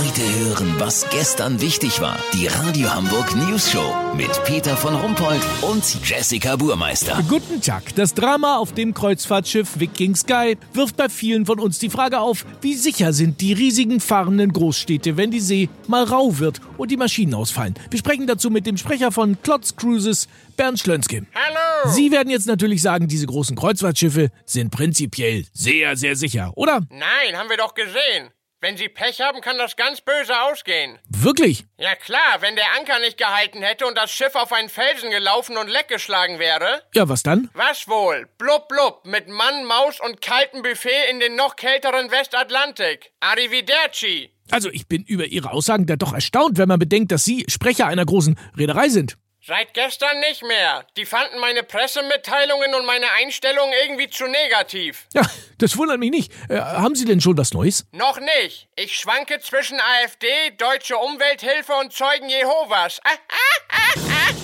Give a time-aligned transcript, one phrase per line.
[0.00, 2.18] Heute hören, was gestern wichtig war.
[2.32, 7.22] Die Radio Hamburg News Show mit Peter von Rumpold und Jessica Burmeister.
[7.28, 7.94] Guten Tag.
[7.96, 12.46] Das Drama auf dem Kreuzfahrtschiff Viking Sky wirft bei vielen von uns die Frage auf,
[12.62, 16.96] wie sicher sind die riesigen fahrenden Großstädte, wenn die See mal rau wird und die
[16.96, 17.74] Maschinen ausfallen.
[17.90, 21.26] Wir sprechen dazu mit dem Sprecher von Klotz Cruises, Bernd Schlönske.
[21.34, 21.92] Hallo!
[21.94, 26.80] Sie werden jetzt natürlich sagen, diese großen Kreuzfahrtschiffe sind prinzipiell sehr, sehr sicher, oder?
[26.88, 28.30] Nein, haben wir doch gesehen.
[28.62, 30.98] Wenn Sie Pech haben, kann das ganz böse ausgehen.
[31.08, 31.64] Wirklich?
[31.78, 35.56] Ja klar, wenn der Anker nicht gehalten hätte und das Schiff auf einen Felsen gelaufen
[35.56, 36.82] und leckgeschlagen wäre.
[36.94, 37.48] Ja, was dann?
[37.54, 38.28] Was wohl?
[38.36, 43.12] Blub blub, mit Mann, Maus und kaltem Buffet in den noch kälteren Westatlantik.
[43.20, 44.30] Arrivederci.
[44.50, 47.86] Also, ich bin über Ihre Aussagen da doch erstaunt, wenn man bedenkt, dass Sie Sprecher
[47.86, 49.16] einer großen Reederei sind.
[49.50, 50.84] Seit gestern nicht mehr.
[50.96, 55.08] Die fanden meine Pressemitteilungen und meine Einstellung irgendwie zu negativ.
[55.12, 55.22] Ja,
[55.58, 56.32] das wundert mich nicht.
[56.48, 57.84] Äh, haben Sie denn schon was Neues?
[57.90, 58.68] Noch nicht.
[58.76, 63.00] Ich schwanke zwischen AfD, Deutsche Umwelthilfe und Zeugen Jehovas.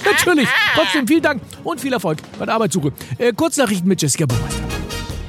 [0.05, 0.49] Natürlich.
[0.75, 2.93] Trotzdem vielen Dank und viel Erfolg bei der Arbeitssuche.
[3.19, 4.65] Äh, Kurznachrichten mit Jessica Burmeister.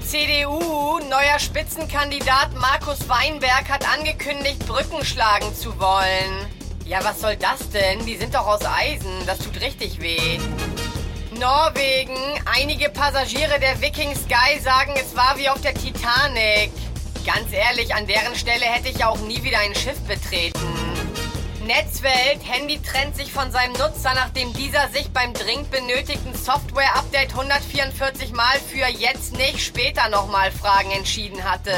[0.03, 6.56] CDU, neuer Spitzenkandidat Markus Weinberg hat angekündigt, Brücken schlagen zu wollen.
[6.87, 8.05] Ja, was soll das denn?
[8.05, 9.11] Die sind doch aus Eisen.
[9.25, 10.39] Das tut richtig weh.
[11.37, 12.15] Norwegen.
[12.45, 16.71] Einige Passagiere der Viking Sky sagen, es war wie auf der Titanic.
[17.25, 20.65] Ganz ehrlich, an deren Stelle hätte ich auch nie wieder ein Schiff betreten.
[21.67, 22.39] Netzwelt.
[22.43, 28.57] Handy trennt sich von seinem Nutzer, nachdem dieser sich beim dringend benötigten Software-Update 144 Mal
[28.71, 31.71] für jetzt nicht, später nochmal Fragen entschieden hatte.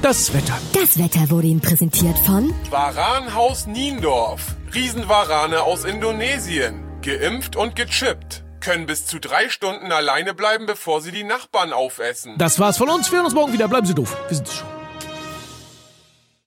[0.00, 0.56] Das Wetter.
[0.72, 4.54] Das Wetter wurde Ihnen präsentiert von Waranhaus Niendorf.
[4.72, 6.80] Riesenwarane aus Indonesien.
[7.02, 8.44] Geimpft und gechippt.
[8.60, 12.38] Können bis zu drei Stunden alleine bleiben, bevor sie die Nachbarn aufessen.
[12.38, 13.10] Das war's von uns.
[13.10, 13.66] Wir hören uns morgen wieder.
[13.66, 14.16] Bleiben Sie doof.
[14.28, 14.81] Wir sind es schon.